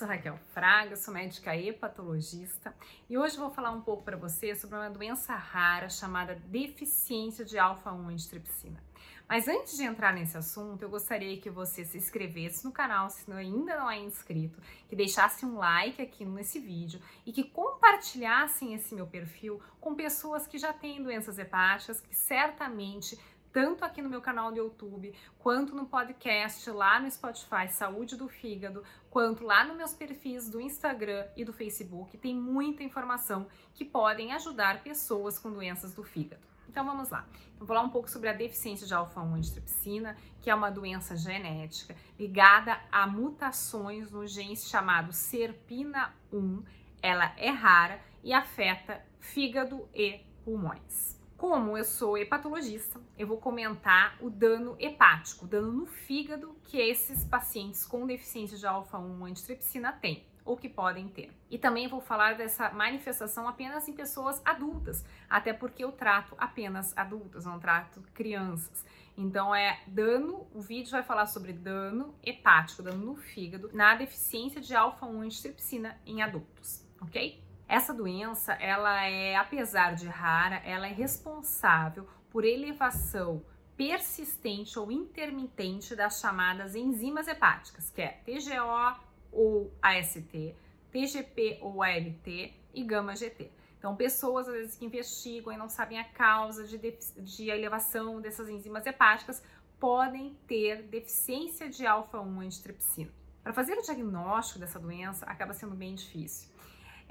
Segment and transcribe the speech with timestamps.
[0.00, 2.74] sou Raquel Fraga, sou médica hepatologista
[3.06, 7.58] e hoje vou falar um pouco para você sobre uma doença rara chamada deficiência de
[7.58, 8.82] alfa-1 antitripsina.
[9.28, 13.30] Mas antes de entrar nesse assunto, eu gostaria que você se inscrevesse no canal se
[13.30, 14.58] ainda não é inscrito,
[14.88, 20.46] que deixasse um like aqui nesse vídeo e que compartilhassem esse meu perfil com pessoas
[20.46, 23.18] que já têm doenças hepáticas, que certamente
[23.52, 28.28] tanto aqui no meu canal do YouTube, quanto no podcast lá no Spotify Saúde do
[28.28, 33.84] Fígado, quanto lá nos meus perfis do Instagram e do Facebook, tem muita informação que
[33.84, 36.50] podem ajudar pessoas com doenças do fígado.
[36.68, 37.26] Então vamos lá.
[37.58, 41.96] Vou falar um pouco sobre a deficiência de alfa-1 antitripsina, que é uma doença genética
[42.16, 46.62] ligada a mutações no gene chamado SERPINA1.
[47.02, 51.19] Ela é rara e afeta fígado e pulmões.
[51.40, 56.76] Como eu sou hepatologista, eu vou comentar o dano hepático, o dano no fígado que
[56.76, 61.32] esses pacientes com deficiência de alfa-1 antitripsina têm ou que podem ter.
[61.50, 66.94] E também vou falar dessa manifestação apenas em pessoas adultas, até porque eu trato apenas
[66.94, 68.84] adultos, não trato crianças.
[69.16, 74.60] Então é dano, o vídeo vai falar sobre dano hepático, dano no fígado, na deficiência
[74.60, 77.42] de alfa-1 antitripsina em adultos, ok?
[77.70, 83.44] Essa doença, ela é, apesar de rara, ela é responsável por elevação
[83.76, 90.52] persistente ou intermitente das chamadas enzimas hepáticas, que é TGO ou AST,
[90.90, 92.26] TGP ou ALT
[92.74, 93.52] e gama GT.
[93.78, 98.48] Então, pessoas às vezes que investigam e não sabem a causa de, de elevação dessas
[98.48, 99.44] enzimas hepáticas
[99.78, 103.12] podem ter deficiência de alfa-1 antitripsina.
[103.44, 106.50] Para fazer o diagnóstico dessa doença acaba sendo bem difícil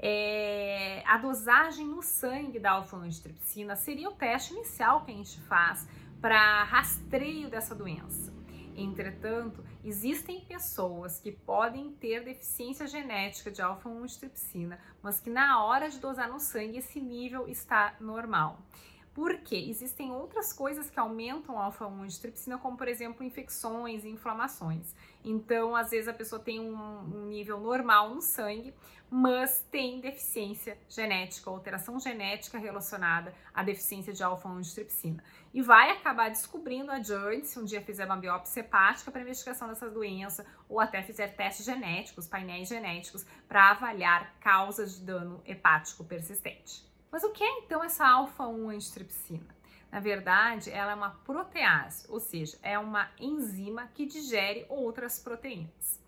[0.02, 5.86] é, a dosagem no sangue da alfa-antitripsina seria o teste inicial que a gente faz
[6.22, 8.32] para rastreio dessa doença.
[8.74, 15.98] Entretanto, existem pessoas que podem ter deficiência genética de alfa-1-antitripsina, mas que na hora de
[15.98, 18.58] dosar no sangue esse nível está normal.
[19.20, 24.94] Porque existem outras coisas que aumentam a alfa-1 antitripsina, como por exemplo infecções e inflamações.
[25.22, 28.72] Então, às vezes a pessoa tem um, um nível normal no sangue,
[29.10, 35.22] mas tem deficiência genética, alteração genética relacionada à deficiência de alfa-1 antitripsina.
[35.52, 39.90] E vai acabar descobrindo adiante, se um dia fizer uma biópsia hepática para investigação dessa
[39.90, 46.88] doença, ou até fizer testes genéticos, painéis genéticos, para avaliar causas de dano hepático persistente.
[47.10, 49.54] Mas o que é então essa alfa-1 antitripsina?
[49.90, 55.99] Na verdade, ela é uma protease, ou seja, é uma enzima que digere outras proteínas.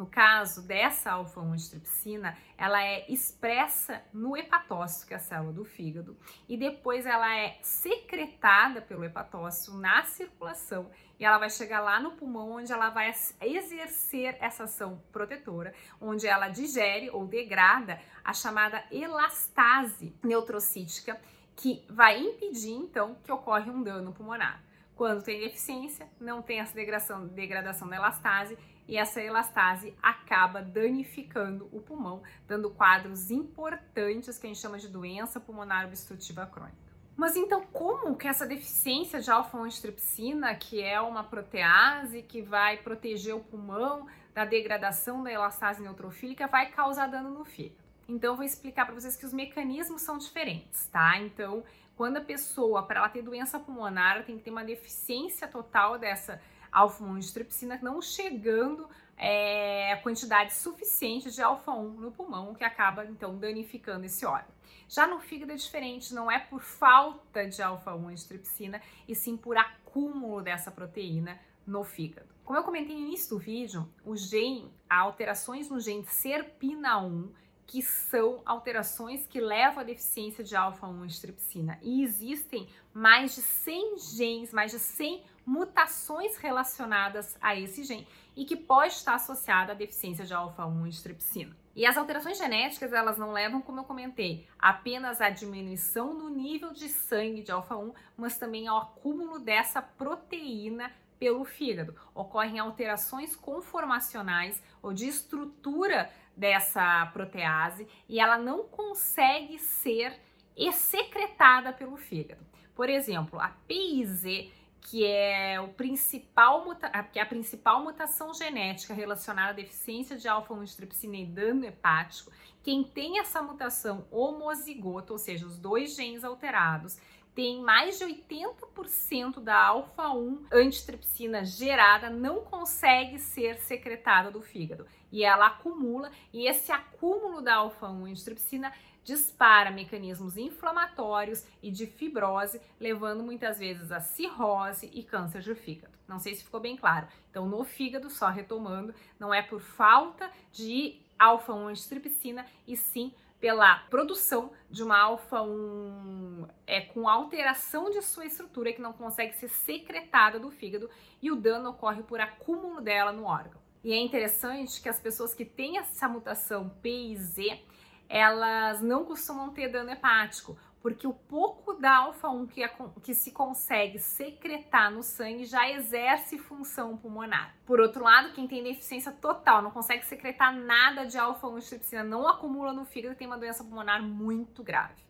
[0.00, 5.62] No caso dessa alfa-1 antitripsina, ela é expressa no hepatócito, que é a célula do
[5.62, 6.16] fígado,
[6.48, 12.12] e depois ela é secretada pelo hepatócito na circulação e ela vai chegar lá no
[12.12, 13.12] pulmão, onde ela vai
[13.42, 21.20] exercer essa ação protetora, onde ela digere ou degrada a chamada elastase neutrocítica,
[21.54, 24.64] que vai impedir então que ocorra um dano pulmonar.
[25.00, 31.70] Quando tem deficiência, não tem essa degradação, degradação da elastase e essa elastase acaba danificando
[31.72, 36.76] o pulmão, dando quadros importantes que a gente chama de doença pulmonar obstrutiva crônica.
[37.16, 43.34] Mas então, como que essa deficiência de alfa-antitripsina, que é uma protease que vai proteger
[43.34, 47.79] o pulmão da degradação da elastase neutrofílica, vai causar dano no fígado?
[48.10, 51.16] Então, vou explicar para vocês que os mecanismos são diferentes, tá?
[51.18, 51.62] Então,
[51.96, 55.96] quando a pessoa, para ela ter doença pulmonar, ela tem que ter uma deficiência total
[55.96, 56.40] dessa
[56.72, 64.04] alfa-1 não chegando é, a quantidade suficiente de alfa-1 no pulmão, que acaba então danificando
[64.06, 64.52] esse órgão.
[64.88, 69.56] Já no fígado é diferente, não é por falta de alfa-1 antitripsina, e sim por
[69.56, 72.28] acúmulo dessa proteína no fígado.
[72.44, 77.28] Como eu comentei no início do vídeo, o gene, alterações no gene SERPINA1
[77.70, 81.78] que são alterações que levam à deficiência de alfa-1 antitripsina.
[81.80, 88.44] E existem mais de 100 genes, mais de 100 mutações relacionadas a esse gene e
[88.44, 91.56] que pode estar associada à deficiência de alfa-1 antitripsina.
[91.76, 96.72] E as alterações genéticas, elas não levam, como eu comentei, apenas à diminuição do nível
[96.72, 100.90] de sangue de alfa-1, mas também ao acúmulo dessa proteína
[101.20, 101.94] pelo fígado.
[102.14, 110.18] Ocorrem alterações conformacionais ou de estrutura dessa protease e ela não consegue ser
[110.56, 112.44] excretada pelo fígado.
[112.74, 114.50] Por exemplo, a PIZ,
[114.80, 116.64] que é o principal
[117.12, 122.32] que é a principal mutação genética relacionada à deficiência de alfa-1-antitripsina e dano hepático,
[122.62, 126.98] quem tem essa mutação homozigoto, ou seja, os dois genes alterados,
[127.34, 135.24] tem mais de 80% da alfa-1 antitripsina gerada não consegue ser secretada do fígado e
[135.24, 138.72] ela acumula e esse acúmulo da alfa-1 antitripsina
[139.02, 145.94] dispara mecanismos inflamatórios e de fibrose, levando muitas vezes a cirrose e câncer de fígado.
[146.06, 147.06] Não sei se ficou bem claro.
[147.30, 153.76] Então, no fígado, só retomando, não é por falta de alfa-1 antitripsina e sim pela
[153.88, 160.38] produção de uma alfa-1 é, com alteração de sua estrutura que não consegue ser secretada
[160.38, 160.90] do fígado
[161.22, 163.60] e o dano ocorre por acúmulo dela no órgão.
[163.82, 167.60] E é interessante que as pessoas que têm essa mutação P e Z,
[168.08, 172.62] elas não costumam ter dano hepático, porque o pouco da alfa-1 que,
[173.02, 177.54] que se consegue secretar no sangue já exerce função pulmonar.
[177.66, 182.26] Por outro lado, quem tem deficiência total, não consegue secretar nada de alfa-1 estrepsina, não
[182.26, 185.02] acumula no fígado, tem uma doença pulmonar muito grave,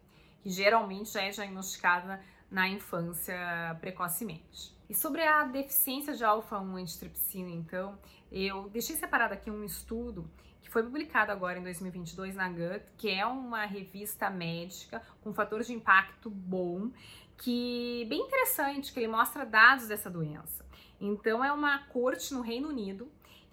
[0.43, 2.21] que geralmente já é diagnosticada
[2.51, 3.37] na infância
[3.81, 4.75] precocemente.
[4.89, 7.97] E sobre a deficiência de alfa-1 antitripsina, então,
[8.33, 10.29] eu deixei separado aqui um estudo
[10.63, 15.63] que foi publicado agora em 2022 na Gut, que é uma revista médica com fator
[15.63, 16.91] de impacto bom,
[17.37, 20.65] que bem interessante, que ele mostra dados dessa doença.
[21.01, 23.11] Então é uma corte no Reino Unido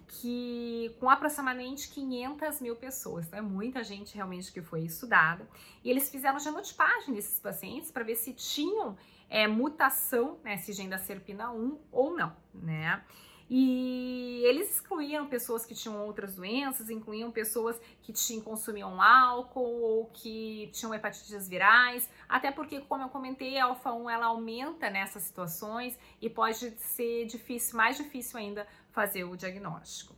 [0.08, 5.46] que com aproximadamente 500 mil pessoas, então é muita gente realmente que foi estudada,
[5.84, 8.96] e eles fizeram genotipagem desses pacientes para ver se tinham
[9.28, 13.04] é, mutação, né, gene da serpina 1 ou não, né?
[13.50, 20.06] E eles excluíam pessoas que tinham outras doenças, incluíam pessoas que tinham, consumiam álcool ou
[20.12, 25.98] que tinham hepatites virais, até porque, como eu comentei, a alfa-1 ela aumenta nessas situações
[26.20, 30.14] e pode ser difícil, mais difícil ainda, fazer o diagnóstico.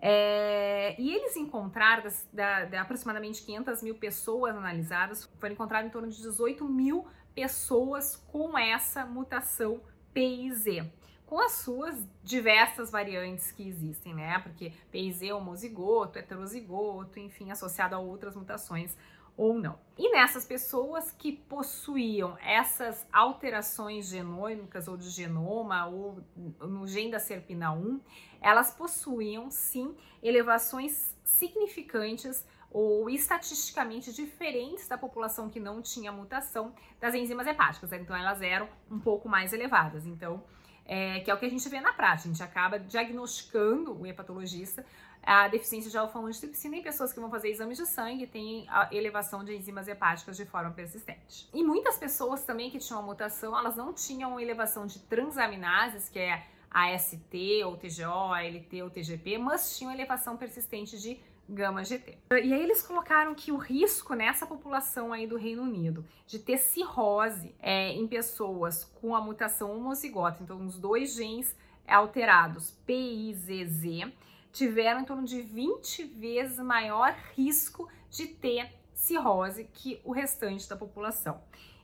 [0.00, 6.08] É, e eles encontraram, das, da, aproximadamente 500 mil pessoas analisadas, foram encontrados em torno
[6.08, 9.80] de 18 mil pessoas com essa mutação
[10.12, 10.97] PIZ
[11.28, 11.94] com as suas
[12.24, 14.38] diversas variantes que existem, né?
[14.38, 18.96] Porque PIZ é homozigoto, heterozigoto, enfim, associado a outras mutações
[19.36, 19.78] ou não.
[19.98, 26.18] E nessas pessoas que possuíam essas alterações genômicas ou de genoma ou
[26.62, 28.00] no gene da serpina 1,
[28.40, 37.14] elas possuíam sim elevações significantes ou estatisticamente diferentes da população que não tinha mutação das
[37.14, 37.92] enzimas hepáticas.
[37.92, 40.06] Então elas eram um pouco mais elevadas.
[40.06, 40.42] Então
[40.88, 42.28] é, que é o que a gente vê na prática.
[42.28, 44.84] A gente acaba diagnosticando o hepatologista
[45.22, 48.88] a deficiência de alfa-1 antitripsina em pessoas que vão fazer exames de sangue têm a
[48.90, 51.46] elevação de enzimas hepáticas de forma persistente.
[51.52, 56.18] E muitas pessoas também que tinham a mutação, elas não tinham elevação de transaminases, que
[56.18, 62.18] é AST ou TGO, ALT ou TGP, mas tinham elevação persistente de gama GT.
[62.30, 66.58] E aí eles colocaram que o risco nessa população aí do Reino Unido de ter
[66.58, 71.56] cirrose é, em pessoas com a mutação homozigota, então os dois genes
[71.86, 74.12] alterados PIZZ,
[74.52, 80.76] tiveram em torno de 20 vezes maior risco de ter cirrose que o restante da
[80.76, 81.40] população.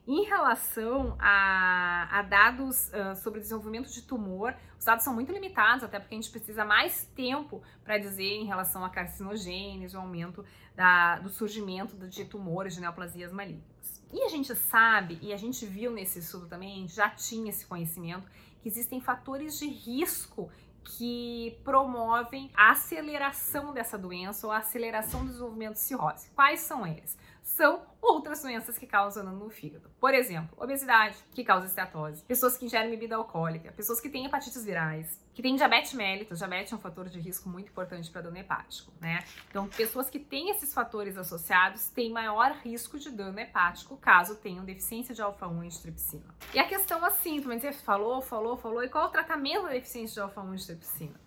[0.07, 5.83] Em relação a, a dados uh, sobre desenvolvimento de tumor, os dados são muito limitados,
[5.83, 10.45] até porque a gente precisa mais tempo para dizer em relação a carcinogênios, o aumento
[10.77, 14.05] da, do surgimento de tumores, de neoplasias malignas.
[14.13, 18.31] E a gente sabe, e a gente viu nesse estudo também, já tinha esse conhecimento,
[18.61, 20.51] que existem fatores de risco
[20.85, 26.31] que promovem a aceleração dessa doença ou a aceleração do desenvolvimento de cirrose.
[26.35, 27.17] Quais são eles?
[27.45, 29.91] São outras doenças que causam no fígado.
[30.01, 34.65] Por exemplo, obesidade, que causa esteatose, pessoas que ingerem bebida alcoólica, pessoas que têm hepatites
[34.65, 38.39] virais, que têm diabetes mellitus, diabetes é um fator de risco muito importante para dano
[38.39, 39.23] hepático, né?
[39.49, 44.65] Então, pessoas que têm esses fatores associados têm maior risco de dano hepático caso tenham
[44.65, 46.35] deficiência de alfa-1 antitripsina.
[46.55, 49.71] E a questão assim, também você falou, falou, falou, e qual é o tratamento da
[49.71, 51.24] deficiência de alfa-1 antitripsina?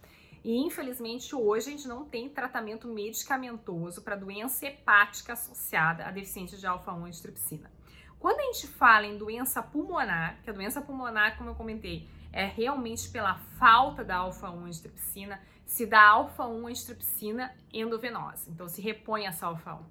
[0.48, 6.58] E infelizmente hoje a gente não tem tratamento medicamentoso para doença hepática associada à deficiência
[6.58, 7.70] de alfa-1 antitripsina.
[8.18, 12.46] Quando a gente fala em doença pulmonar, que a doença pulmonar, como eu comentei, é
[12.46, 18.50] realmente pela falta da alfa-1 antitripsina, se dá alfa-1 antitripsina endovenosa.
[18.50, 19.84] Então se repõe essa alfa-1.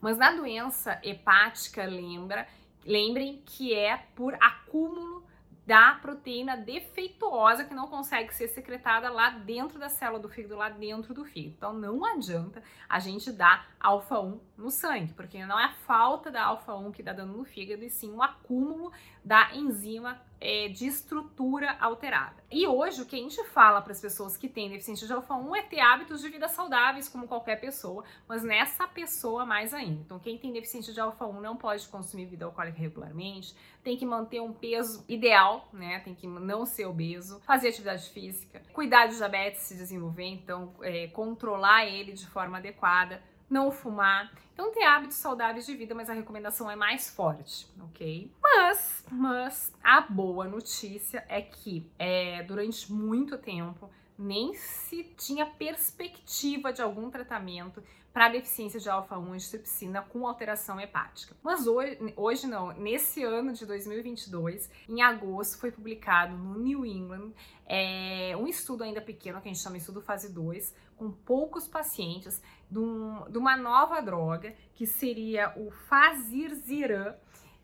[0.00, 2.48] Mas na doença hepática, lembra,
[2.86, 5.26] lembrem que é por acúmulo
[5.70, 10.68] da proteína defeituosa que não consegue ser secretada lá dentro da célula do fígado, lá
[10.68, 11.54] dentro do fígado.
[11.56, 16.28] Então não adianta a gente dar alfa 1 no sangue, porque não é a falta
[16.28, 18.90] da alfa 1 que dá dano no fígado, e sim o acúmulo
[19.24, 22.42] da enzima é, de estrutura alterada.
[22.50, 25.34] E hoje o que a gente fala para as pessoas que têm deficiência de alfa
[25.34, 30.00] 1 é ter hábitos de vida saudáveis como qualquer pessoa, mas nessa pessoa mais ainda.
[30.00, 33.54] Então quem tem deficiência de alfa 1 não pode consumir bebida alcoólica regularmente,
[33.84, 36.00] tem que manter um peso ideal, né?
[36.00, 41.06] Tem que não ser obeso, fazer atividade física, cuidar de diabetes se desenvolver, então é,
[41.08, 44.32] controlar ele de forma adequada não fumar.
[44.54, 48.30] Então ter hábitos saudáveis de vida, mas a recomendação é mais forte, ok?
[48.40, 56.72] Mas, mas a boa notícia é que é, durante muito tempo nem se tinha perspectiva
[56.72, 61.36] de algum tratamento para deficiência de alfa-1 antitripsina com alteração hepática.
[61.42, 67.32] Mas hoje, hoje não, nesse ano de 2022, em agosto, foi publicado no New England
[67.66, 71.68] é, um estudo ainda pequeno, que a gente chama de estudo fase 2, com poucos
[71.68, 77.14] pacientes, de, um, de uma nova droga, que seria o Fazirziran,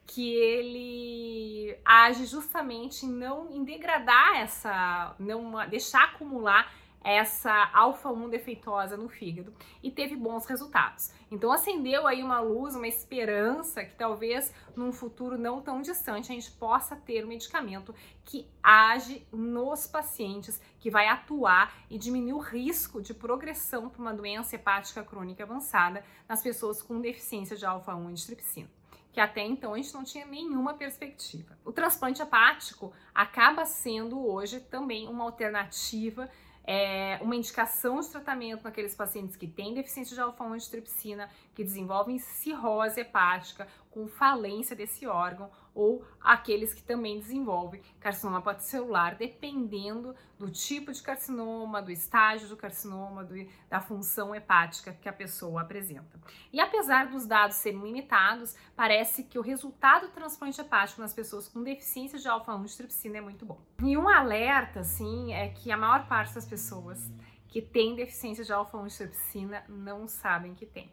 [0.07, 6.73] que ele age justamente em não em degradar essa, não deixar acumular
[7.07, 11.13] essa alfa-1 defeituosa no fígado e teve bons resultados.
[11.31, 16.35] Então acendeu aí uma luz, uma esperança que talvez num futuro não tão distante a
[16.35, 17.95] gente possa ter um medicamento
[18.25, 24.13] que age nos pacientes, que vai atuar e diminuir o risco de progressão para uma
[24.13, 28.69] doença hepática crônica avançada nas pessoas com deficiência de alfa-1 antitripsina
[29.13, 31.57] que até então a gente não tinha nenhuma perspectiva.
[31.65, 36.29] O transplante hepático acaba sendo hoje também uma alternativa
[36.67, 42.19] é, uma indicação de tratamento naqueles pacientes que têm deficiência de alfa-1 antitripsina, que desenvolvem
[42.19, 50.51] cirrose hepática com falência desse órgão ou aqueles que também desenvolvem carcinoma celular, dependendo do
[50.51, 53.35] tipo de carcinoma, do estágio do carcinoma, do,
[53.69, 56.19] da função hepática que a pessoa apresenta.
[56.51, 61.47] E apesar dos dados serem limitados, parece que o resultado do transplante hepático nas pessoas
[61.47, 63.61] com deficiência de alfa-1 antitripsina é muito bom.
[63.83, 67.13] E um alerta, assim, é que a maior parte das pessoas
[67.49, 70.91] que têm deficiência de alfa-1 antitripsina não sabem que tem.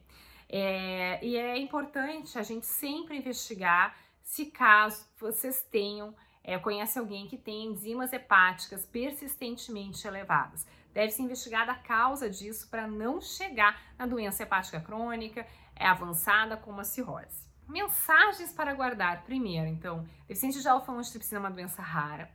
[0.56, 7.28] É, e é importante a gente sempre investigar se caso vocês tenham, é, conhece alguém
[7.28, 10.66] que tem enzimas hepáticas persistentemente elevadas.
[10.94, 16.58] Deve ser investigada a causa disso para não chegar na doença hepática crônica é, avançada
[16.58, 17.48] como a cirrose.
[17.68, 19.24] Mensagens para guardar.
[19.24, 22.30] Primeiro, então, deficiência de alfa-1 é uma doença rara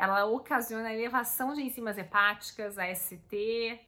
[0.00, 3.34] ela ocasiona elevação de enzimas hepáticas, AST,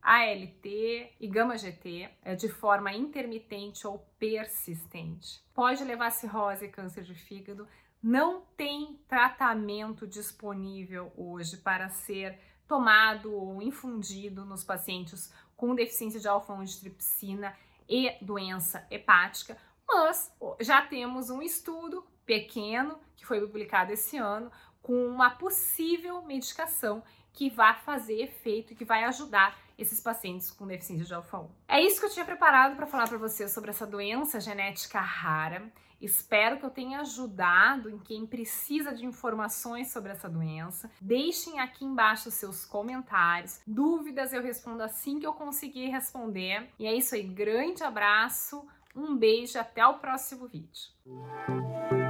[0.02, 5.42] ALT e gama-GT é, de forma intermitente ou persistente.
[5.54, 7.66] Pode levar a cirrose e câncer de fígado.
[8.02, 12.38] Não tem tratamento disponível hoje para ser
[12.68, 17.54] tomado ou infundido nos pacientes com deficiência de alfa-1
[17.88, 19.56] e doença hepática,
[19.88, 24.50] mas já temos um estudo pequeno que foi publicado esse ano
[24.82, 30.66] com uma possível medicação que vai fazer efeito e que vai ajudar esses pacientes com
[30.66, 31.48] deficiência de alfa-1.
[31.66, 35.72] É isso que eu tinha preparado para falar para vocês sobre essa doença genética rara.
[36.00, 40.90] Espero que eu tenha ajudado em quem precisa de informações sobre essa doença.
[41.00, 43.60] Deixem aqui embaixo seus comentários.
[43.64, 46.68] Dúvidas eu respondo assim que eu conseguir responder.
[46.76, 52.01] E é isso aí, grande abraço, um beijo, até o próximo vídeo.